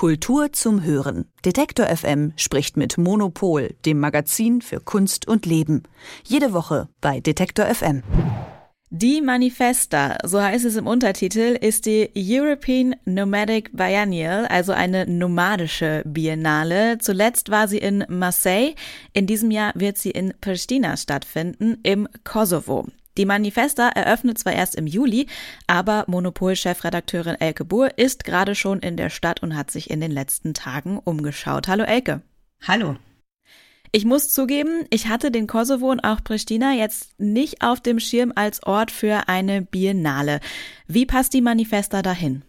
Kultur 0.00 0.50
zum 0.50 0.82
Hören. 0.82 1.26
Detektor 1.44 1.84
FM 1.94 2.32
spricht 2.36 2.78
mit 2.78 2.96
Monopol, 2.96 3.74
dem 3.84 4.00
Magazin 4.00 4.62
für 4.62 4.80
Kunst 4.80 5.28
und 5.28 5.44
Leben. 5.44 5.82
Jede 6.24 6.54
Woche 6.54 6.88
bei 7.02 7.20
Detektor 7.20 7.66
FM. 7.66 8.02
Die 8.88 9.20
Manifesta, 9.20 10.16
so 10.24 10.40
heißt 10.40 10.64
es 10.64 10.76
im 10.76 10.86
Untertitel, 10.86 11.54
ist 11.60 11.84
die 11.84 12.08
European 12.16 12.96
Nomadic 13.04 13.76
Biennial, 13.76 14.46
also 14.46 14.72
eine 14.72 15.04
nomadische 15.06 16.02
Biennale. 16.06 16.96
Zuletzt 16.96 17.50
war 17.50 17.68
sie 17.68 17.76
in 17.76 18.02
Marseille. 18.08 18.74
In 19.12 19.26
diesem 19.26 19.50
Jahr 19.50 19.72
wird 19.74 19.98
sie 19.98 20.12
in 20.12 20.32
Pristina 20.40 20.96
stattfinden, 20.96 21.76
im 21.82 22.08
Kosovo. 22.24 22.86
Die 23.20 23.26
Manifesta 23.26 23.90
eröffnet 23.90 24.38
zwar 24.38 24.54
erst 24.54 24.76
im 24.76 24.86
Juli, 24.86 25.26
aber 25.66 26.04
Monopol-Chefredakteurin 26.06 27.38
Elke 27.38 27.66
Buhr 27.66 27.98
ist 27.98 28.24
gerade 28.24 28.54
schon 28.54 28.80
in 28.80 28.96
der 28.96 29.10
Stadt 29.10 29.42
und 29.42 29.54
hat 29.54 29.70
sich 29.70 29.90
in 29.90 30.00
den 30.00 30.10
letzten 30.10 30.54
Tagen 30.54 30.98
umgeschaut. 30.98 31.68
Hallo 31.68 31.84
Elke. 31.84 32.22
Hallo. 32.66 32.96
Ich 33.92 34.06
muss 34.06 34.30
zugeben, 34.30 34.86
ich 34.88 35.08
hatte 35.08 35.30
den 35.30 35.46
Kosovo 35.46 35.90
und 35.90 36.00
auch 36.00 36.24
Pristina 36.24 36.72
jetzt 36.72 37.20
nicht 37.20 37.60
auf 37.60 37.82
dem 37.82 38.00
Schirm 38.00 38.32
als 38.34 38.62
Ort 38.62 38.90
für 38.90 39.28
eine 39.28 39.60
Biennale. 39.60 40.40
Wie 40.86 41.04
passt 41.04 41.34
die 41.34 41.42
Manifesta 41.42 42.00
dahin? 42.00 42.42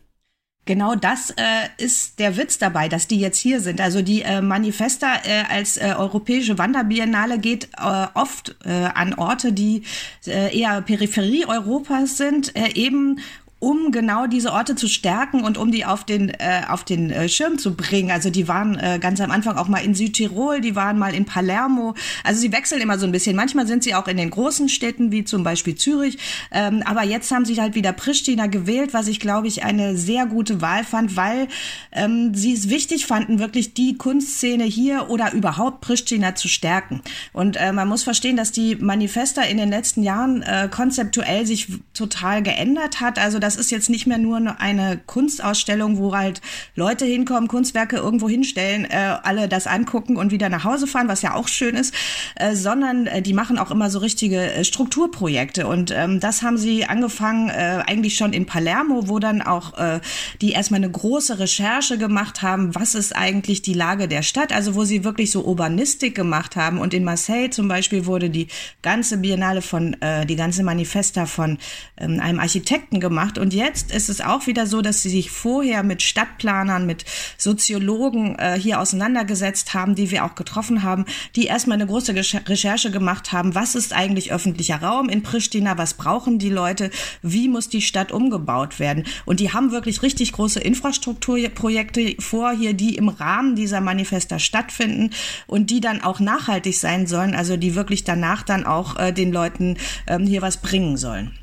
Genau 0.66 0.94
das 0.94 1.32
äh, 1.32 1.34
ist 1.78 2.20
der 2.20 2.38
Witz 2.38 2.60
dabei, 2.60 2.88
dass 2.88 3.08
die 3.08 3.20
jetzt 3.20 3.40
hier 3.40 3.62
sind. 3.62 3.82
Also 3.82 4.04
die 4.04 4.22
äh, 4.22 4.42
Manifesta 4.42 5.16
äh, 5.26 5.44
als 5.50 5.78
äh, 5.78 5.96
europäische 5.98 6.60
Wanderbiennale 6.60 7.40
geht 7.40 7.70
äh, 7.78 8.08
oft 8.14 8.56
äh, 8.64 8.70
an 8.70 9.16
Orte, 9.16 9.54
die 9.54 9.84
äh, 10.28 10.56
eher 10.56 10.82
Peripherie 10.82 11.48
Europas 11.48 12.18
sind, 12.18 12.56
äh, 12.56 12.74
eben 12.76 13.20
um 13.62 13.92
genau 13.92 14.26
diese 14.26 14.52
Orte 14.52 14.76
zu 14.76 14.88
stärken 14.88 15.44
und 15.44 15.56
um 15.60 15.72
die 15.72 15.86
auf 15.86 16.04
den, 16.04 16.30
äh, 16.30 16.64
auf 16.68 16.84
den 16.84 17.12
äh, 17.12 17.30
Schirm 17.30 17.60
zu 17.60 17.76
bringen. 17.76 18.10
Also 18.10 18.32
die 18.32 18.48
waren 18.48 18.76
äh, 18.76 18.98
ganz 19.00 19.22
am 19.22 19.30
Anfang 19.30 19.56
auch 19.56 19.68
mal 19.68 19.78
in 19.78 19.94
Südtirol, 19.94 20.62
die 20.62 20.76
waren 20.76 20.98
mal 20.98 21.14
in 21.14 21.26
Palermo. 21.26 21.94
Also 22.24 22.42
sie 22.42 22.52
wechseln 22.52 22.82
immer 22.82 22.98
so 22.98 23.06
ein 23.06 23.12
bisschen. 23.12 23.36
Manchmal 23.36 23.68
sind 23.68 23.84
sie 23.84 23.94
auch 23.94 24.08
in 24.08 24.18
den 24.18 24.32
großen 24.32 24.68
Städten, 24.68 25.12
wie 25.12 25.26
zum 25.26 25.44
Beispiel 25.44 25.76
Zürich. 25.76 26.18
Ähm, 26.52 26.82
aber 26.86 27.04
jetzt 27.04 27.32
haben 27.32 27.46
sie 27.46 27.62
halt 27.62 27.76
wieder 27.76 27.94
Pristina 27.94 28.48
gewählt, 28.48 28.96
was 28.96 29.08
ich, 29.08 29.20
glaube 29.20 29.48
ich, 29.48 29.64
eine 29.64 29.96
sehr 29.96 30.26
gute 30.26 30.60
Wahl 30.62 30.84
fand, 30.84 31.16
weil 31.16 31.48
ähm, 31.92 32.34
sie 32.34 32.54
es 32.54 32.68
wichtig 32.68 33.06
fanden, 33.06 33.38
wirklich 33.38 33.76
die 33.76 33.96
Kunstszene 33.96 34.64
hier 34.64 35.12
oder 35.12 35.34
überhaupt 35.34 35.82
Pristina 35.82 36.34
zu 36.34 36.48
stärken. 36.48 37.02
Und 37.32 37.58
äh, 37.58 37.72
man 37.72 37.88
muss 37.88 38.02
verstehen, 38.02 38.38
dass 38.38 38.52
die 38.52 38.76
Manifesta 38.78 39.44
in 39.44 39.58
den 39.58 39.70
letzten 39.70 40.02
Jahren 40.02 40.42
äh, 40.42 40.68
konzeptuell 40.72 41.46
sich 41.46 41.68
total 41.94 42.42
geändert 42.42 43.02
hat. 43.02 43.20
Also 43.20 43.38
dass 43.38 43.51
das 43.52 43.60
ist 43.60 43.70
jetzt 43.70 43.90
nicht 43.90 44.08
mehr 44.08 44.18
nur 44.18 44.62
eine 44.62 44.98
Kunstausstellung, 45.06 45.98
wo 45.98 46.16
halt 46.16 46.40
Leute 46.76 47.04
hinkommen, 47.04 47.50
Kunstwerke 47.50 47.98
irgendwo 47.98 48.30
hinstellen, 48.30 48.86
äh, 48.86 49.18
alle 49.24 49.50
das 49.50 49.68
angucken 49.68 50.16
und 50.16 50.32
wieder 50.32 50.48
nach 50.48 50.64
Hause 50.64 50.88
fahren, 50.88 51.10
was 51.10 51.22
ja 51.22 51.34
auch 51.34 51.50
schön 51.50 51.76
ist, 51.76 51.94
äh, 52.36 52.56
sondern 52.56 53.08
äh, 53.08 53.22
die 53.22 53.34
machen 53.34 53.58
auch 53.58 53.70
immer 53.70 53.90
so 53.90 54.00
richtige 54.00 54.54
äh, 54.54 54.64
Strukturprojekte. 54.64 55.68
Und 55.68 55.92
ähm, 55.92 56.22
das 56.22 56.44
haben 56.44 56.58
sie 56.58 56.86
angefangen 56.86 57.50
äh, 57.50 57.84
eigentlich 57.86 58.16
schon 58.16 58.32
in 58.32 58.46
Palermo, 58.46 59.10
wo 59.10 59.20
dann 59.20 59.42
auch 59.42 59.78
äh, 59.78 60.00
die 60.40 60.54
erstmal 60.54 60.78
eine 60.80 60.90
große 60.90 61.40
Recherche 61.40 61.98
gemacht 61.98 62.42
haben, 62.42 62.74
was 62.74 62.96
ist 62.96 63.14
eigentlich 63.14 63.62
die 63.62 63.74
Lage 63.74 64.08
der 64.08 64.22
Stadt, 64.22 64.54
also 64.54 64.76
wo 64.76 64.86
sie 64.86 65.04
wirklich 65.04 65.30
so 65.30 65.44
Urbanistik 65.44 66.16
gemacht 66.16 66.56
haben. 66.56 66.78
Und 66.78 66.94
in 66.94 67.04
Marseille 67.04 67.50
zum 67.50 67.68
Beispiel 67.68 68.06
wurde 68.06 68.30
die 68.30 68.48
ganze 68.82 69.18
Biennale 69.18 69.62
von, 69.62 70.02
äh, 70.02 70.26
die 70.26 70.38
ganze 70.38 70.64
Manifesta 70.64 71.26
von 71.26 71.58
ähm, 71.98 72.22
einem 72.22 72.40
Architekten 72.40 73.02
gemacht 73.02 73.41
und 73.42 73.56
jetzt 73.56 73.92
ist 73.92 74.08
es 74.08 74.22
auch 74.22 74.46
wieder 74.46 74.68
so, 74.68 74.82
dass 74.82 75.02
sie 75.02 75.10
sich 75.10 75.32
vorher 75.32 75.82
mit 75.82 76.04
Stadtplanern, 76.04 76.86
mit 76.86 77.06
Soziologen 77.40 78.38
äh, 78.38 78.60
hier 78.60 78.80
auseinandergesetzt 78.80 79.74
haben, 79.74 79.96
die 79.96 80.12
wir 80.12 80.26
auch 80.26 80.36
getroffen 80.36 80.84
haben, 80.84 81.06
die 81.36 81.46
erstmal 81.46 81.76
eine 81.76 81.88
große 81.88 82.14
Recherche 82.14 82.92
gemacht 82.92 83.32
haben, 83.32 83.56
was 83.56 83.74
ist 83.74 83.94
eigentlich 83.94 84.32
öffentlicher 84.32 84.84
Raum 84.84 85.10
in 85.10 85.24
Pristina, 85.24 85.76
was 85.80 85.96
brauchen 85.96 86.38
die 86.38 86.52
Leute, 86.52 86.92
wie 87.24 87.50
muss 87.50 87.68
die 87.68 87.82
Stadt 87.82 88.12
umgebaut 88.12 88.80
werden. 88.80 89.06
Und 89.26 89.40
die 89.40 89.52
haben 89.52 89.72
wirklich 89.72 90.04
richtig 90.04 90.34
große 90.34 90.60
Infrastrukturprojekte 90.60 92.18
vor 92.20 92.52
hier, 92.52 92.76
die 92.76 92.96
im 92.96 93.10
Rahmen 93.10 93.56
dieser 93.56 93.82
Manifesta 93.82 94.38
stattfinden 94.38 95.10
und 95.48 95.72
die 95.72 95.82
dann 95.82 96.04
auch 96.04 96.20
nachhaltig 96.20 96.78
sein 96.78 97.08
sollen, 97.08 97.34
also 97.34 97.58
die 97.58 97.74
wirklich 97.74 98.04
danach 98.04 98.44
dann 98.44 98.68
auch 98.68 99.00
äh, 99.00 99.12
den 99.12 99.32
Leuten 99.32 99.78
ähm, 100.06 100.28
hier 100.28 100.44
was 100.44 100.58
bringen 100.58 100.96
sollen. 100.96 101.41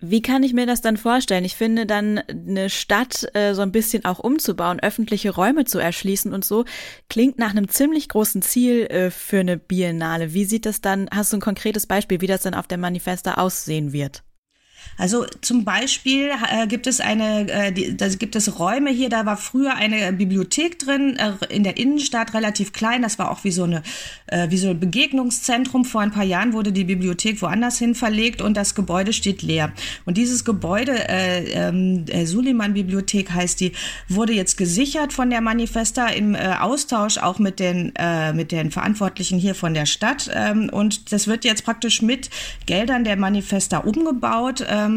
Wie 0.00 0.22
kann 0.22 0.42
ich 0.42 0.54
mir 0.54 0.66
das 0.66 0.80
dann 0.80 0.96
vorstellen? 0.96 1.44
Ich 1.44 1.56
finde 1.56 1.84
dann 1.84 2.18
eine 2.18 2.70
Stadt 2.70 3.28
äh, 3.34 3.54
so 3.54 3.62
ein 3.62 3.72
bisschen 3.72 4.06
auch 4.06 4.18
umzubauen, 4.18 4.80
öffentliche 4.80 5.30
Räume 5.30 5.66
zu 5.66 5.78
erschließen 5.78 6.32
und 6.32 6.44
so, 6.44 6.64
klingt 7.10 7.38
nach 7.38 7.50
einem 7.50 7.68
ziemlich 7.68 8.08
großen 8.08 8.40
Ziel 8.40 8.86
äh, 8.86 9.10
für 9.10 9.40
eine 9.40 9.58
Biennale. 9.58 10.32
Wie 10.32 10.46
sieht 10.46 10.64
das 10.64 10.80
dann, 10.80 11.08
hast 11.12 11.32
du 11.32 11.36
ein 11.36 11.42
konkretes 11.42 11.86
Beispiel, 11.86 12.20
wie 12.22 12.26
das 12.26 12.42
dann 12.42 12.54
auf 12.54 12.66
der 12.66 12.78
Manifesta 12.78 13.34
aussehen 13.34 13.92
wird? 13.92 14.22
Also 15.00 15.24
zum 15.40 15.64
Beispiel 15.64 16.30
äh, 16.52 16.66
gibt 16.66 16.86
es 16.86 17.00
eine, 17.00 17.50
äh, 17.50 17.72
die, 17.72 17.96
da 17.96 18.08
gibt 18.08 18.36
es 18.36 18.58
Räume 18.58 18.90
hier, 18.90 19.08
da 19.08 19.24
war 19.24 19.38
früher 19.38 19.74
eine 19.74 20.12
Bibliothek 20.12 20.78
drin, 20.78 21.16
äh, 21.16 21.32
in 21.48 21.64
der 21.64 21.78
Innenstadt 21.78 22.34
relativ 22.34 22.74
klein, 22.74 23.00
das 23.00 23.18
war 23.18 23.30
auch 23.30 23.42
wie 23.42 23.50
so, 23.50 23.64
eine, 23.64 23.82
äh, 24.26 24.50
wie 24.50 24.58
so 24.58 24.68
ein 24.68 24.78
Begegnungszentrum. 24.78 25.86
Vor 25.86 26.02
ein 26.02 26.10
paar 26.10 26.24
Jahren 26.24 26.52
wurde 26.52 26.70
die 26.70 26.84
Bibliothek 26.84 27.40
woanders 27.40 27.78
hin 27.78 27.94
verlegt 27.94 28.42
und 28.42 28.58
das 28.58 28.74
Gebäude 28.74 29.14
steht 29.14 29.40
leer. 29.40 29.72
Und 30.04 30.18
dieses 30.18 30.44
Gebäude, 30.44 31.08
äh, 31.08 31.50
ähm, 31.52 32.04
äh, 32.08 32.26
Suleiman-Bibliothek 32.26 33.30
heißt 33.30 33.58
die, 33.60 33.72
wurde 34.06 34.34
jetzt 34.34 34.58
gesichert 34.58 35.14
von 35.14 35.30
der 35.30 35.40
Manifesta 35.40 36.08
im 36.08 36.34
äh, 36.34 36.56
Austausch 36.60 37.16
auch 37.16 37.38
mit 37.38 37.58
den, 37.58 37.94
äh, 37.96 38.34
mit 38.34 38.52
den 38.52 38.70
Verantwortlichen 38.70 39.38
hier 39.38 39.54
von 39.54 39.72
der 39.72 39.86
Stadt. 39.86 40.30
Ähm, 40.34 40.68
und 40.70 41.10
das 41.10 41.26
wird 41.26 41.46
jetzt 41.46 41.64
praktisch 41.64 42.02
mit 42.02 42.28
Geldern 42.66 43.04
der 43.04 43.16
Manifesta 43.16 43.78
umgebaut 43.78 44.62
ähm, 44.68 44.89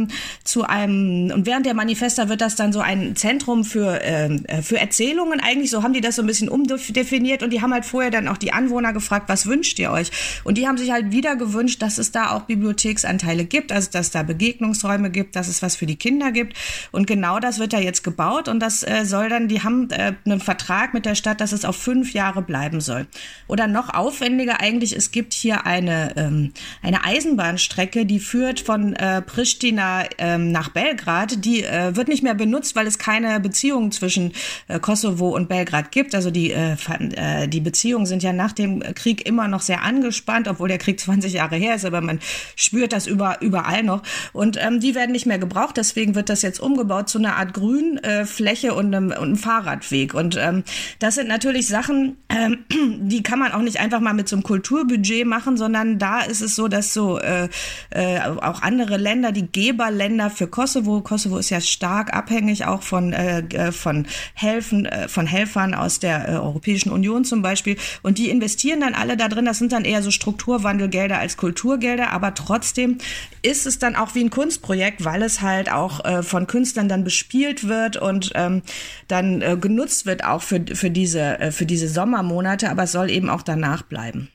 zu 0.43 0.63
einem, 0.63 1.31
und 1.31 1.45
während 1.45 1.65
der 1.65 1.73
Manifesta 1.73 2.29
wird 2.29 2.41
das 2.41 2.55
dann 2.55 2.73
so 2.73 2.79
ein 2.79 3.15
Zentrum 3.15 3.63
für, 3.63 3.99
ähm, 4.03 4.45
äh, 4.45 4.61
für 4.61 4.79
Erzählungen 4.79 5.39
eigentlich, 5.39 5.69
so 5.69 5.83
haben 5.83 5.93
die 5.93 6.01
das 6.01 6.15
so 6.15 6.21
ein 6.21 6.27
bisschen 6.27 6.49
umdefiniert 6.49 7.43
und 7.43 7.51
die 7.51 7.61
haben 7.61 7.73
halt 7.73 7.85
vorher 7.85 8.11
dann 8.11 8.27
auch 8.27 8.37
die 8.37 8.53
Anwohner 8.53 8.93
gefragt, 8.93 9.29
was 9.29 9.45
wünscht 9.45 9.79
ihr 9.79 9.91
euch? 9.91 10.11
Und 10.43 10.57
die 10.57 10.67
haben 10.67 10.77
sich 10.77 10.91
halt 10.91 11.11
wieder 11.11 11.35
gewünscht, 11.35 11.81
dass 11.81 11.97
es 11.97 12.11
da 12.11 12.31
auch 12.31 12.41
Bibliotheksanteile 12.43 13.45
gibt, 13.45 13.71
also 13.71 13.89
dass 13.91 14.11
da 14.11 14.23
Begegnungsräume 14.23 15.09
gibt, 15.09 15.35
dass 15.35 15.47
es 15.47 15.61
was 15.61 15.75
für 15.75 15.85
die 15.85 15.95
Kinder 15.95 16.31
gibt. 16.31 16.57
Und 16.91 17.07
genau 17.07 17.39
das 17.39 17.59
wird 17.59 17.73
da 17.73 17.79
jetzt 17.79 18.03
gebaut 18.03 18.47
und 18.47 18.59
das 18.59 18.83
äh, 18.83 19.05
soll 19.05 19.29
dann, 19.29 19.47
die 19.47 19.61
haben 19.61 19.89
äh, 19.91 20.13
einen 20.25 20.39
Vertrag 20.39 20.93
mit 20.93 21.05
der 21.05 21.15
Stadt, 21.15 21.41
dass 21.41 21.51
es 21.51 21.65
auf 21.65 21.75
fünf 21.75 22.13
Jahre 22.13 22.41
bleiben 22.41 22.81
soll. 22.81 23.07
Oder 23.47 23.67
noch 23.67 23.93
aufwendiger 23.93 24.59
eigentlich, 24.59 24.95
es 24.95 25.11
gibt 25.11 25.33
hier 25.33 25.65
eine, 25.65 26.15
ähm, 26.17 26.53
eine 26.81 27.03
Eisenbahnstrecke, 27.03 28.05
die 28.05 28.19
führt 28.19 28.59
von 28.59 28.93
äh, 28.95 29.21
Pristina 29.21 29.72
Pristina 29.73 30.03
ähm, 30.19 30.51
nach 30.51 30.69
Belgrad, 30.69 31.43
die 31.45 31.63
äh, 31.63 31.95
wird 31.95 32.07
nicht 32.07 32.21
mehr 32.21 32.35
benutzt, 32.35 32.75
weil 32.75 32.85
es 32.85 32.99
keine 32.99 33.39
Beziehungen 33.39 33.91
zwischen 33.91 34.33
äh, 34.67 34.79
Kosovo 34.79 35.29
und 35.29 35.49
Belgrad 35.49 35.91
gibt. 35.91 36.13
Also 36.13 36.29
die, 36.29 36.51
äh, 36.51 36.75
äh, 37.15 37.47
die 37.47 37.59
Beziehungen 37.59 38.05
sind 38.05 38.21
ja 38.21 38.33
nach 38.33 38.51
dem 38.51 38.81
Krieg 38.93 39.25
immer 39.25 39.47
noch 39.47 39.61
sehr 39.61 39.81
angespannt, 39.81 40.47
obwohl 40.47 40.67
der 40.67 40.77
Krieg 40.77 40.99
20 41.03 41.33
Jahre 41.33 41.55
her 41.55 41.75
ist, 41.75 41.85
aber 41.85 42.01
man 42.01 42.19
spürt 42.55 42.93
das 42.93 43.07
über, 43.07 43.41
überall 43.41 43.83
noch. 43.83 44.03
Und 44.31 44.57
ähm, 44.63 44.79
die 44.79 44.93
werden 44.93 45.11
nicht 45.11 45.25
mehr 45.25 45.39
gebraucht, 45.39 45.77
deswegen 45.77 46.13
wird 46.13 46.29
das 46.29 46.43
jetzt 46.43 46.59
umgebaut 46.59 47.09
zu 47.09 47.17
einer 47.17 47.37
Art 47.37 47.53
Grünfläche 47.53 48.67
äh, 48.67 48.71
und, 48.71 48.93
einem, 48.93 49.07
und 49.07 49.17
einem 49.17 49.35
Fahrradweg. 49.37 50.13
Und 50.13 50.37
ähm, 50.37 50.63
das 50.99 51.15
sind 51.15 51.27
natürlich 51.27 51.67
Sachen, 51.67 52.17
ähm, 52.29 52.59
die 52.99 53.23
kann 53.23 53.39
man 53.39 53.51
auch 53.51 53.61
nicht 53.61 53.79
einfach 53.79 53.99
mal 53.99 54.13
mit 54.13 54.29
so 54.29 54.35
einem 54.35 54.43
Kulturbudget 54.43 55.25
machen, 55.25 55.57
sondern 55.57 55.97
da 55.97 56.21
ist 56.21 56.41
es 56.41 56.55
so, 56.55 56.67
dass 56.67 56.93
so 56.93 57.17
äh, 57.17 57.49
äh, 57.89 58.19
auch 58.19 58.61
andere 58.61 58.97
Länder, 58.97 59.31
die 59.31 59.47
Geberländer 59.63 60.29
für 60.29 60.47
Kosovo. 60.47 60.99
Kosovo 60.99 61.37
ist 61.37 61.49
ja 61.49 61.61
stark 61.61 62.13
abhängig 62.13 62.65
auch 62.65 62.83
von, 62.83 63.13
äh, 63.13 63.39
äh, 63.39 63.71
von, 63.71 64.05
Helfen, 64.33 64.85
äh, 64.85 65.07
von 65.07 65.25
Helfern 65.25 65.73
aus 65.73 65.99
der 65.99 66.27
äh, 66.27 66.31
Europäischen 66.33 66.91
Union 66.91 67.23
zum 67.23 67.41
Beispiel. 67.41 67.77
Und 68.01 68.17
die 68.17 68.29
investieren 68.29 68.81
dann 68.81 68.93
alle 68.93 69.15
da 69.15 69.29
drin. 69.29 69.45
Das 69.45 69.59
sind 69.59 69.71
dann 69.71 69.85
eher 69.85 70.03
so 70.03 70.11
Strukturwandelgelder 70.11 71.17
als 71.17 71.37
Kulturgelder. 71.37 72.11
Aber 72.11 72.33
trotzdem 72.33 72.97
ist 73.41 73.65
es 73.65 73.79
dann 73.79 73.95
auch 73.95 74.15
wie 74.15 74.25
ein 74.25 74.29
Kunstprojekt, 74.29 75.05
weil 75.05 75.23
es 75.23 75.41
halt 75.41 75.71
auch 75.71 76.03
äh, 76.03 76.23
von 76.23 76.45
Künstlern 76.45 76.89
dann 76.89 77.05
bespielt 77.05 77.67
wird 77.67 77.95
und 77.95 78.31
ähm, 78.35 78.63
dann 79.07 79.41
äh, 79.41 79.55
genutzt 79.55 80.05
wird 80.05 80.25
auch 80.25 80.41
für, 80.41 80.65
für, 80.73 80.89
diese, 80.89 81.39
äh, 81.39 81.51
für 81.51 81.65
diese 81.65 81.87
Sommermonate. 81.87 82.69
Aber 82.69 82.83
es 82.83 82.91
soll 82.91 83.09
eben 83.09 83.29
auch 83.29 83.43
danach 83.43 83.83
bleiben. 83.83 84.29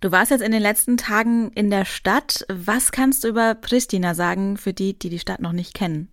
Du 0.00 0.12
warst 0.12 0.30
jetzt 0.30 0.42
in 0.42 0.52
den 0.52 0.62
letzten 0.62 0.96
Tagen 0.96 1.50
in 1.52 1.70
der 1.70 1.84
Stadt. 1.84 2.44
Was 2.48 2.92
kannst 2.92 3.24
du 3.24 3.28
über 3.28 3.54
Pristina 3.54 4.14
sagen 4.14 4.56
für 4.56 4.72
die, 4.72 4.98
die 4.98 5.08
die 5.08 5.18
Stadt 5.18 5.40
noch 5.40 5.52
nicht 5.52 5.74
kennen? 5.74 6.12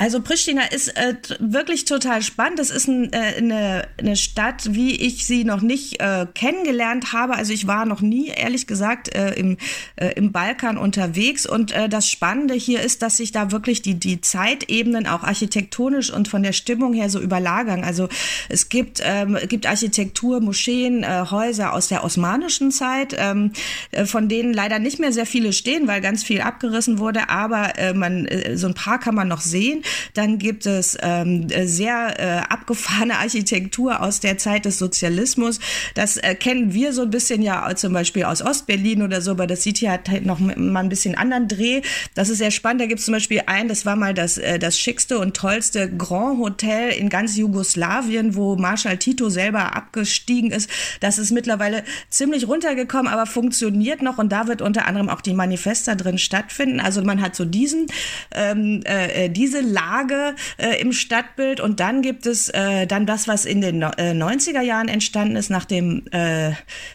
Also 0.00 0.22
Pristina 0.22 0.62
ist 0.62 0.96
äh, 0.96 1.14
wirklich 1.40 1.84
total 1.84 2.22
spannend. 2.22 2.60
Das 2.60 2.70
ist 2.70 2.86
ein, 2.86 3.12
äh, 3.12 3.34
eine, 3.36 3.88
eine 3.98 4.14
Stadt, 4.14 4.72
wie 4.72 4.94
ich 4.94 5.26
sie 5.26 5.42
noch 5.42 5.60
nicht 5.60 6.00
äh, 6.00 6.24
kennengelernt 6.34 7.12
habe. 7.12 7.34
Also 7.34 7.52
ich 7.52 7.66
war 7.66 7.84
noch 7.84 8.00
nie, 8.00 8.28
ehrlich 8.28 8.68
gesagt, 8.68 9.12
äh, 9.12 9.32
im, 9.32 9.56
äh, 9.96 10.12
im 10.14 10.30
Balkan 10.30 10.78
unterwegs. 10.78 11.46
Und 11.46 11.72
äh, 11.72 11.88
das 11.88 12.08
Spannende 12.08 12.54
hier 12.54 12.80
ist, 12.80 13.02
dass 13.02 13.16
sich 13.16 13.32
da 13.32 13.50
wirklich 13.50 13.82
die, 13.82 13.94
die 13.94 14.20
Zeitebenen 14.20 15.08
auch 15.08 15.24
architektonisch 15.24 16.12
und 16.12 16.28
von 16.28 16.44
der 16.44 16.52
Stimmung 16.52 16.94
her 16.94 17.10
so 17.10 17.18
überlagern. 17.18 17.82
Also 17.82 18.08
es 18.48 18.68
gibt, 18.68 19.00
ähm, 19.02 19.36
gibt 19.48 19.66
Architektur, 19.66 20.40
Moscheen, 20.40 21.02
äh, 21.02 21.24
Häuser 21.28 21.72
aus 21.72 21.88
der 21.88 22.04
osmanischen 22.04 22.70
Zeit, 22.70 23.16
ähm, 23.18 23.50
äh, 23.90 24.04
von 24.04 24.28
denen 24.28 24.54
leider 24.54 24.78
nicht 24.78 25.00
mehr 25.00 25.12
sehr 25.12 25.26
viele 25.26 25.52
stehen, 25.52 25.88
weil 25.88 26.00
ganz 26.00 26.22
viel 26.22 26.40
abgerissen 26.40 27.00
wurde. 27.00 27.30
Aber 27.30 27.76
äh, 27.76 27.94
man, 27.94 28.26
äh, 28.26 28.56
so 28.56 28.68
ein 28.68 28.74
paar 28.74 29.00
kann 29.00 29.16
man 29.16 29.26
noch 29.26 29.40
sehen. 29.40 29.82
Dann 30.14 30.38
gibt 30.38 30.66
es 30.66 30.96
ähm, 31.00 31.48
sehr 31.64 32.14
äh, 32.18 32.52
abgefahrene 32.52 33.18
Architektur 33.18 34.02
aus 34.02 34.20
der 34.20 34.38
Zeit 34.38 34.64
des 34.64 34.78
Sozialismus. 34.78 35.60
Das 35.94 36.16
äh, 36.16 36.34
kennen 36.34 36.72
wir 36.72 36.92
so 36.92 37.02
ein 37.02 37.10
bisschen 37.10 37.42
ja 37.42 37.74
zum 37.76 37.92
Beispiel 37.92 38.24
aus 38.24 38.42
Ostberlin 38.42 39.02
oder 39.02 39.20
so, 39.20 39.32
aber 39.32 39.46
das 39.46 39.62
sieht 39.62 39.78
hier 39.78 39.90
halt 39.90 40.24
noch 40.24 40.38
mal 40.38 40.80
ein 40.80 40.88
bisschen 40.88 41.14
anderen 41.14 41.48
Dreh. 41.48 41.82
Das 42.14 42.28
ist 42.28 42.38
sehr 42.38 42.50
spannend. 42.50 42.80
Da 42.80 42.86
gibt 42.86 43.00
es 43.00 43.06
zum 43.06 43.12
Beispiel 43.14 43.42
ein, 43.46 43.68
das 43.68 43.86
war 43.86 43.96
mal 43.96 44.14
das, 44.14 44.38
äh, 44.38 44.58
das 44.58 44.78
schickste 44.78 45.18
und 45.18 45.36
tollste 45.36 45.90
Grand 45.90 46.38
Hotel 46.38 46.90
in 46.92 47.08
ganz 47.08 47.36
Jugoslawien, 47.36 48.34
wo 48.34 48.56
Marschall 48.56 48.98
Tito 48.98 49.28
selber 49.28 49.76
abgestiegen 49.76 50.50
ist. 50.50 50.70
Das 51.00 51.18
ist 51.18 51.30
mittlerweile 51.30 51.84
ziemlich 52.10 52.48
runtergekommen, 52.48 53.12
aber 53.12 53.26
funktioniert 53.26 54.02
noch 54.02 54.18
und 54.18 54.30
da 54.30 54.46
wird 54.46 54.62
unter 54.62 54.86
anderem 54.86 55.08
auch 55.08 55.20
die 55.20 55.34
Manifesta 55.34 55.94
drin 55.94 56.18
stattfinden. 56.18 56.80
Also 56.80 57.02
man 57.02 57.20
hat 57.20 57.36
so 57.36 57.44
diesen, 57.44 57.86
ähm, 58.34 58.82
äh, 58.84 59.26
äh 59.26 59.28
diese 59.28 59.60
Lage 59.78 60.34
äh, 60.56 60.80
im 60.80 60.92
Stadtbild 60.92 61.60
und 61.60 61.80
dann 61.80 62.02
gibt 62.02 62.26
es 62.26 62.48
äh, 62.48 62.86
dann 62.86 63.06
das, 63.06 63.28
was 63.28 63.44
in 63.44 63.60
den 63.60 63.82
äh, 63.82 64.12
90er 64.12 64.60
Jahren 64.60 64.88
entstanden 64.88 65.36
ist, 65.36 65.50
nach 65.50 65.64
dem 65.64 66.04
äh, 66.12 66.50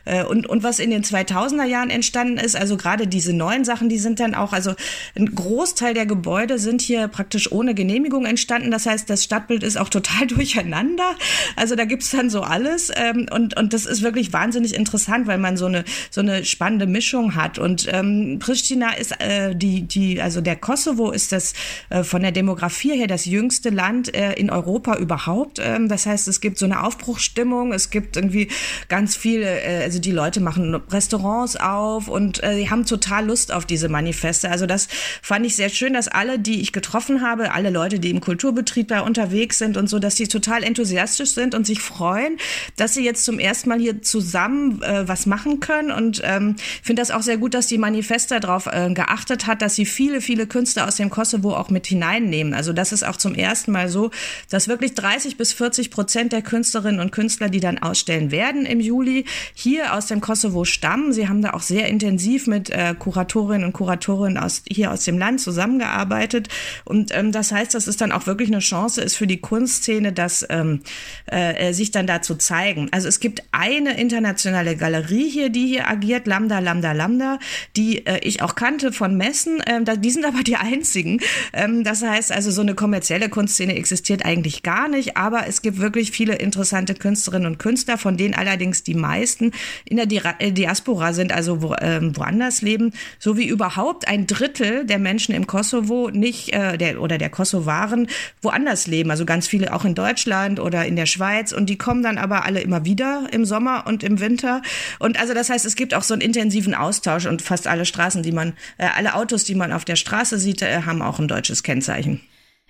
äh, 0.06 0.24
und, 0.24 0.48
und 0.48 0.64
was 0.64 0.80
in 0.80 0.90
den 0.90 1.04
2000er 1.04 1.66
Jahren 1.66 1.90
entstanden 1.90 2.38
ist. 2.38 2.56
Also 2.56 2.78
gerade 2.78 3.08
diese 3.08 3.34
neuen 3.34 3.64
Sachen, 3.64 3.90
die 3.90 3.98
sind 3.98 4.20
dann 4.20 4.36
auch, 4.36 4.54
also 4.54 4.74
ein 5.16 5.34
Großteil 5.34 5.94
der 5.94 6.06
Gebäude 6.06 6.60
sind 6.60 6.82
hier 6.82 7.08
praktisch 7.08 7.52
ohne 7.52 7.74
Genehmigung 7.74 8.26
entstanden. 8.26 8.72
Das 8.72 8.86
heißt, 8.86 9.10
das 9.10 9.24
Stadtbild 9.24 9.64
ist 9.64 9.78
auch 9.78 9.90
total 9.90 10.28
durcheinander. 10.28 11.16
Also 11.56 11.76
da 11.76 11.86
gibt's 11.86 12.12
dann 12.12 12.30
so 12.30 12.42
alles 12.42 12.92
ähm, 12.96 13.28
und, 13.32 13.58
und 13.58 13.74
das 13.74 13.86
ist 13.86 14.02
wirklich 14.02 14.34
wahnsinnig 14.34 14.76
interessant, 14.76 15.28
weil 15.28 15.38
man 15.38 15.58
so 15.58 15.68
eine, 15.68 15.86
so 16.10 16.22
eine 16.22 16.44
spannende 16.44 16.88
Mischung 16.88 17.36
hat. 17.36 17.60
Und 17.60 17.88
ähm, 17.92 18.40
Pristina 18.40 18.94
ist 18.94 19.20
äh, 19.20 19.56
die, 19.56 19.84
die, 19.84 20.22
also 20.22 20.42
der 20.42 20.56
Kosovo 20.56 21.12
ist 21.12 21.32
das 21.32 21.54
äh, 21.90 22.04
von 22.04 22.22
der 22.22 22.32
Demografie 22.32 22.73
her 22.74 23.08
das 23.08 23.25
jüngste 23.25 23.70
Land 23.70 24.14
äh, 24.14 24.34
in 24.34 24.50
Europa 24.50 24.98
überhaupt. 24.98 25.60
Ähm, 25.62 25.88
das 25.88 26.06
heißt, 26.06 26.28
es 26.28 26.42
gibt 26.42 26.58
so 26.58 26.66
eine 26.66 26.84
Aufbruchsstimmung, 26.84 27.74
es 27.74 27.90
gibt 27.90 28.16
irgendwie 28.16 28.50
ganz 28.90 29.16
viele, 29.16 29.62
äh, 29.62 29.84
also 29.84 30.00
die 30.00 30.12
Leute 30.12 30.42
machen 30.42 30.75
Restaurants 30.90 31.56
auf 31.56 32.08
und 32.08 32.44
äh, 32.44 32.56
sie 32.56 32.70
haben 32.70 32.86
total 32.86 33.25
Lust 33.25 33.52
auf 33.54 33.66
diese 33.66 33.90
Manifeste. 33.90 34.50
Also 34.50 34.66
das 34.66 34.88
fand 35.22 35.46
ich 35.46 35.56
sehr 35.56 35.70
schön, 35.70 35.94
dass 35.94 36.08
alle, 36.08 36.40
die 36.40 36.62
ich 36.62 36.74
getroffen 36.74 37.22
habe, 37.22 37.54
alle 37.54 37.70
Leute, 37.70 38.00
die 38.00 38.10
im 38.10 38.22
Kulturbetrieb 38.22 38.88
da 38.88 39.02
unterwegs 39.02 39.58
sind 39.58 39.78
und 39.78 39.88
so, 39.88 40.00
dass 40.00 40.16
sie 40.16 40.28
total 40.28 40.64
enthusiastisch 40.64 41.34
sind 41.34 41.56
und 41.56 41.66
sich 41.66 41.80
freuen, 41.80 42.38
dass 42.78 42.94
sie 42.94 43.04
jetzt 43.04 43.25
zum 43.25 43.40
ersten 43.40 43.70
Mal 43.70 43.80
hier 43.80 44.02
zusammen 44.02 44.81
äh, 44.81 45.08
was 45.08 45.25
machen 45.25 45.60
können. 45.60 45.92
Und 45.92 46.22
ähm, 46.24 46.56
finde 46.81 47.02
das 47.02 47.12
auch 47.12 47.22
sehr 47.22 47.38
gut, 47.38 47.54
dass 47.54 47.68
die 47.68 47.78
Manifeste 47.78 48.40
darauf 48.40 48.68
äh, 48.68 48.92
geachtet 48.94 49.48
hat, 49.48 49.62
dass 49.62 49.75
sie 49.75 49.86
viele, 49.86 50.22
viele 50.22 50.48
Künstler 50.48 50.88
aus 50.88 50.96
dem 50.96 51.10
Kosovo 51.10 51.56
auch 51.56 51.70
mit 51.70 51.88
hineinnehmen. 51.88 52.53
Also 52.54 52.74
das 52.74 52.92
ist 52.92 53.04
auch 53.06 53.18
zum 53.18 53.36
ersten 53.36 53.72
Mal 53.72 53.90
so, 53.90 54.12
dass 54.50 54.68
wirklich 54.68 54.94
30 54.94 55.38
bis 55.38 55.54
40 55.54 55.92
Prozent 55.92 56.32
der 56.32 56.42
Künstlerinnen 56.42 57.00
und 57.00 57.12
Künstler, 57.12 57.50
die 57.50 57.60
dann 57.60 57.78
ausstellen 57.78 58.32
werden 58.32 58.66
im 58.66 58.80
Juli, 58.80 59.26
hier 59.54 59.94
aus 59.94 60.08
dem 60.08 60.22
Kosovo 60.22 60.66
stammen. 60.66 61.14
Sie 61.14 61.28
haben 61.28 61.42
da 61.42 61.54
auch 61.54 61.62
sehr 61.62 61.88
intensiv 61.88 62.48
mit 62.48 62.70
äh, 62.70 62.96
Kuratorinnen 62.98 63.66
und 63.66 63.74
Kuratoren 63.74 64.38
aus, 64.38 64.64
hier 64.70 64.92
aus 64.92 65.04
dem 65.06 65.18
Land 65.18 65.42
zusammengearbeitet. 65.42 66.50
Und 66.86 67.16
ähm, 67.16 67.32
das 67.32 67.52
heißt, 67.52 67.74
dass 67.74 67.88
es 67.88 67.98
dann 67.98 68.12
auch 68.12 68.28
wirklich 68.28 68.50
eine 68.50 68.60
Chance 68.60 69.02
ist 69.02 69.16
für 69.16 69.28
die 69.28 69.40
Kunstszene, 69.40 70.14
dass 70.14 70.46
ähm, 70.50 70.82
äh, 71.26 71.74
sich 71.74 71.92
dann 71.92 72.08
da 72.08 72.22
zu 72.22 72.36
zeigen. 72.36 72.90
Also 72.92 73.08
es 73.08 73.20
gibt 73.20 73.44
eine 73.52 74.00
internationale 74.00 74.76
Galerie 74.76 75.30
hier, 75.30 75.50
die 75.50 75.68
hier 75.68 75.88
agiert, 75.88 76.28
Lambda, 76.28 76.60
Lambda, 76.60 76.92
Lambda, 76.92 77.40
die 77.76 78.06
äh, 78.06 78.20
ich 78.20 78.42
auch 78.42 78.56
kannte 78.56 78.92
von 78.92 79.16
Messen. 79.18 79.62
Ähm, 79.68 79.86
da, 79.86 79.96
die 79.96 80.10
sind 80.10 80.26
aber 80.26 80.44
die 80.44 80.56
einzigen. 80.56 81.20
Ähm, 81.54 81.84
das 81.84 82.02
heißt 82.02 82.32
also, 82.32 82.43
so 82.51 82.62
eine 82.62 82.75
kommerzielle 82.75 83.30
Kunstszene 83.30 83.75
existiert 83.75 84.25
eigentlich 84.25 84.63
gar 84.63 84.88
nicht, 84.88 85.18
aber 85.18 85.48
es 85.48 85.62
gibt 85.62 85.80
wirklich 85.80 86.12
viele 86.12 86.36
interessante 86.36 86.94
Künstlerinnen 86.94 87.48
und 87.48 87.60
Künstler, 87.60 87.98
von 87.98 88.18
denen 88.18 88.34
allerdings 88.34 88.84
die 88.84 88.95
meisten 88.95 89.51
in 89.86 89.98
der 89.98 90.07
äh, 90.40 90.51
Diaspora 90.51 91.13
sind, 91.13 91.31
also 91.31 91.62
wo, 91.62 91.75
ähm, 91.80 92.16
woanders 92.16 92.62
leben, 92.62 92.94
so 93.19 93.38
wie 93.38 93.48
überhaupt 93.48 94.07
ein 94.07 94.28
Drittel 94.28 94.86
der 94.86 95.00
Menschen 95.00 95.36
im 95.36 95.48
Kosovo 95.48 96.10
nicht, 96.10 96.54
äh, 96.54 96.78
der, 96.78 97.01
oder 97.01 97.18
der 97.18 97.30
Kosovaren 97.30 98.07
woanders 98.42 98.88
leben, 98.88 99.12
also 99.12 99.25
ganz 99.25 99.48
viele 99.48 99.74
auch 99.74 99.86
in 99.86 99.96
Deutschland 99.96 100.60
oder 100.60 100.86
in 100.86 100.96
der 100.96 101.06
Schweiz. 101.06 101.51
Und 101.51 101.69
die 101.69 101.78
kommen 101.78 102.04
dann 102.04 102.18
aber 102.18 102.46
alle 102.46 102.62
immer 102.62 102.86
wieder 102.86 103.28
im 103.31 103.46
Sommer 103.46 103.86
und 103.88 104.04
im 104.04 104.19
Winter. 104.19 104.62
Und 105.00 105.19
also 105.19 105.34
das 105.34 105.50
heißt, 105.50 105.66
es 105.66 105.75
gibt 105.75 105.94
auch 105.94 106.04
so 106.04 106.13
einen 106.13 106.22
intensiven 106.22 106.74
Austausch 106.74 107.25
und 107.25 107.42
fast 107.42 107.68
alle 107.68 107.86
Straßen, 107.86 108.24
die 108.24 108.31
man, 108.31 108.54
äh, 108.78 108.88
alle 108.96 109.16
Autos, 109.16 109.44
die 109.44 109.56
man 109.56 109.72
auf 109.72 109.86
der 109.86 109.96
Straße 109.96 110.38
sieht, 110.39 110.62
äh, 110.62 110.81
haben 110.86 111.01
auch 111.01 111.19
ein 111.19 111.28
deutsches 111.28 111.63
Kennzeichen. 111.63 112.22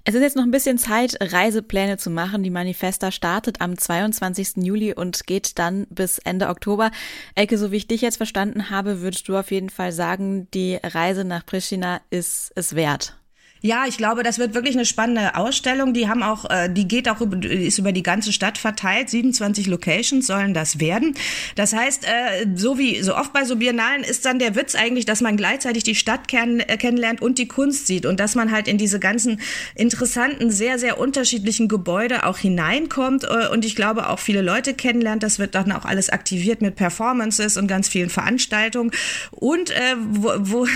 Es 0.05 0.15
ist 0.15 0.21
jetzt 0.21 0.35
noch 0.35 0.43
ein 0.43 0.51
bisschen 0.51 0.77
Zeit, 0.77 1.15
Reisepläne 1.21 1.97
zu 1.97 2.09
machen. 2.09 2.43
Die 2.43 2.49
Manifesta 2.49 3.09
startet 3.09 3.61
am 3.61 3.77
22. 3.77 4.57
Juli 4.57 4.93
und 4.93 5.25
geht 5.27 5.57
dann 5.59 5.87
bis 5.89 6.17
Ende 6.17 6.49
Oktober. 6.49 6.91
Elke, 7.35 7.57
so 7.57 7.71
wie 7.71 7.77
ich 7.77 7.87
dich 7.87 8.01
jetzt 8.01 8.17
verstanden 8.17 8.69
habe, 8.69 8.99
würdest 8.99 9.29
du 9.29 9.37
auf 9.37 9.49
jeden 9.51 9.69
Fall 9.69 9.93
sagen, 9.93 10.49
die 10.53 10.75
Reise 10.75 11.23
nach 11.23 11.45
Pristina 11.45 12.01
ist 12.09 12.51
es 12.55 12.75
wert. 12.75 13.15
Ja, 13.65 13.85
ich 13.87 13.95
glaube, 13.95 14.23
das 14.23 14.39
wird 14.39 14.55
wirklich 14.55 14.75
eine 14.75 14.83
spannende 14.83 15.35
Ausstellung. 15.35 15.93
Die 15.93 16.09
haben 16.09 16.21
auch, 16.21 16.49
äh, 16.49 16.69
die 16.69 16.85
geht 16.85 17.07
auch 17.07 17.21
über, 17.21 17.49
ist 17.49 17.79
über 17.79 17.93
die 17.93 18.03
ganze 18.03 18.33
Stadt 18.33 18.57
verteilt. 18.57 19.09
27 19.09 19.67
Locations 19.67 20.27
sollen 20.27 20.53
das 20.53 20.81
werden. 20.81 21.15
Das 21.55 21.71
heißt, 21.71 22.03
äh, 22.03 22.45
so 22.55 22.77
wie 22.77 23.01
so 23.01 23.15
oft 23.15 23.31
bei 23.31 23.45
so 23.45 23.55
Biennalen 23.55 24.03
ist 24.03 24.25
dann 24.25 24.37
der 24.37 24.57
Witz 24.57 24.75
eigentlich, 24.75 25.05
dass 25.05 25.21
man 25.21 25.37
gleichzeitig 25.37 25.85
die 25.85 25.95
Stadt 25.95 26.23
äh, 26.33 26.75
kennenlernt 26.75 27.21
und 27.21 27.37
die 27.37 27.47
Kunst 27.47 27.87
sieht 27.87 28.05
und 28.05 28.19
dass 28.19 28.35
man 28.35 28.51
halt 28.51 28.67
in 28.67 28.77
diese 28.77 28.99
ganzen 28.99 29.39
interessanten, 29.75 30.51
sehr, 30.51 30.77
sehr 30.77 30.99
unterschiedlichen 30.99 31.69
Gebäude 31.69 32.25
auch 32.25 32.39
hineinkommt 32.39 33.25
und 33.51 33.63
ich 33.63 33.77
glaube 33.77 34.09
auch 34.09 34.19
viele 34.19 34.41
Leute 34.41 34.73
kennenlernt. 34.73 35.23
Das 35.23 35.39
wird 35.39 35.55
dann 35.55 35.71
auch 35.71 35.85
alles 35.85 36.09
aktiviert 36.09 36.61
mit 36.61 36.75
Performances 36.75 37.55
und 37.55 37.67
ganz 37.67 37.87
vielen 37.87 38.09
Veranstaltungen 38.09 38.91
und 39.31 39.71
äh, 39.71 39.95
wo, 39.97 40.33
wo, 40.39 40.67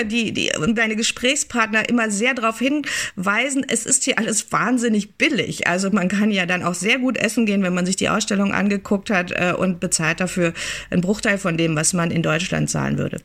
die, 0.04 0.32
die 0.32 0.52
und 0.58 0.78
deine 0.78 0.96
Gesprächspartner 0.96 1.86
immer 1.88 1.97
immer 1.98 2.10
sehr 2.10 2.34
darauf 2.34 2.58
hinweisen, 2.58 3.64
es 3.68 3.86
ist 3.86 4.04
hier 4.04 4.18
alles 4.18 4.52
wahnsinnig 4.52 5.16
billig. 5.16 5.66
Also 5.66 5.90
man 5.90 6.08
kann 6.08 6.30
ja 6.30 6.46
dann 6.46 6.62
auch 6.62 6.74
sehr 6.74 6.98
gut 6.98 7.18
essen 7.18 7.46
gehen, 7.46 7.62
wenn 7.62 7.74
man 7.74 7.86
sich 7.86 7.96
die 7.96 8.08
Ausstellung 8.08 8.52
angeguckt 8.52 9.10
hat 9.10 9.32
äh, 9.32 9.52
und 9.52 9.80
bezahlt 9.80 10.20
dafür 10.20 10.52
einen 10.90 11.02
Bruchteil 11.02 11.38
von 11.38 11.56
dem, 11.56 11.74
was 11.76 11.92
man 11.92 12.10
in 12.10 12.22
Deutschland 12.22 12.70
zahlen 12.70 12.98
würde. 12.98 13.20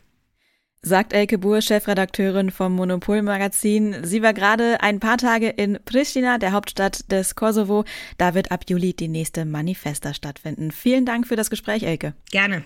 Sagt 0.86 1.14
Elke 1.14 1.38
Buhr, 1.38 1.62
Chefredakteurin 1.62 2.52
vom 2.52 2.74
Monopol-Magazin. 2.76 4.04
Sie 4.04 4.22
war 4.22 4.34
gerade 4.34 4.82
ein 4.82 5.00
paar 5.00 5.18
Tage 5.18 5.48
in 5.48 5.80
Pristina, 5.86 6.38
der 6.38 6.52
Hauptstadt 6.52 7.10
des 7.10 7.36
Kosovo. 7.36 7.86
Da 8.18 8.34
wird 8.34 8.52
ab 8.52 8.66
Juli 8.68 8.94
die 8.94 9.08
nächste 9.08 9.46
Manifesta 9.46 10.14
stattfinden. 10.14 10.72
Vielen 10.72 11.06
Dank 11.06 11.26
für 11.26 11.38
das 11.38 11.50
Gespräch, 11.50 11.84
Elke. 11.84 12.16
Gerne. 12.32 12.66